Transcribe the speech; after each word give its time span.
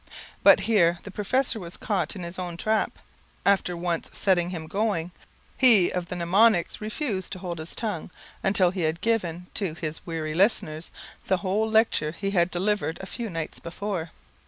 But 0.41 0.61
here 0.61 0.97
the 1.03 1.11
professor 1.11 1.59
was 1.59 1.77
caught 1.77 2.15
in 2.15 2.23
his 2.23 2.39
own 2.39 2.57
trap. 2.57 2.97
After 3.45 3.77
once 3.77 4.09
setting 4.11 4.49
him 4.49 4.65
going, 4.65 5.11
he 5.59 5.91
of 5.91 6.07
the 6.07 6.15
mnemonics 6.15 6.81
refused 6.81 7.31
to 7.33 7.37
hold 7.37 7.59
his 7.59 7.75
tongue 7.75 8.09
until 8.41 8.71
he 8.71 8.81
had 8.81 9.01
given, 9.01 9.45
to 9.53 9.75
his 9.75 10.03
weary 10.03 10.33
listeners, 10.33 10.89
the 11.27 11.37
whole 11.45 11.69
lecture 11.69 12.13
he 12.13 12.31
had 12.31 12.49
delivered 12.49 12.97
a 12.99 13.05
few 13.05 13.29
nights 13.29 13.59
before. 13.59 14.09